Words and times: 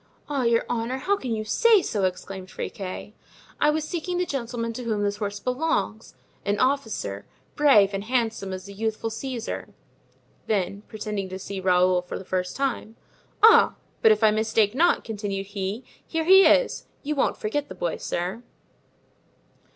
"Ah, 0.27 0.41
your 0.41 0.65
honor, 0.67 0.97
how 0.97 1.15
can 1.15 1.31
you 1.31 1.45
say 1.45 1.83
so?" 1.83 2.05
exclaimed 2.05 2.49
Friquet. 2.49 3.13
"I 3.59 3.69
was 3.69 3.83
seeking 3.87 4.17
the 4.17 4.25
gentleman 4.25 4.73
to 4.73 4.83
whom 4.83 5.03
this 5.03 5.17
horse 5.17 5.39
belongs—an 5.39 6.57
officer, 6.57 7.27
brave 7.55 7.93
and 7.93 8.05
handsome 8.05 8.51
as 8.51 8.67
a 8.67 8.73
youthful 8.73 9.11
Caesar;" 9.11 9.75
then, 10.47 10.81
pretending 10.87 11.29
to 11.29 11.37
see 11.37 11.59
Raoul 11.59 12.01
for 12.01 12.17
the 12.17 12.25
first 12.25 12.55
time: 12.55 12.95
"Ah! 13.43 13.75
but 14.01 14.11
if 14.11 14.23
I 14.23 14.31
mistake 14.31 14.73
not," 14.73 15.03
continued 15.03 15.45
he, 15.45 15.83
"here 16.03 16.23
he 16.25 16.47
is; 16.47 16.87
you 17.03 17.13
won't 17.13 17.37
forget 17.37 17.69
the 17.69 17.75
boy, 17.75 17.97
sir." 17.97 18.41